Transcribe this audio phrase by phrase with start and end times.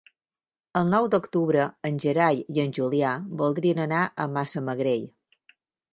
[0.79, 3.11] El nou d'octubre en Gerai i en Julià
[3.43, 5.07] voldrien anar a Massamagrell.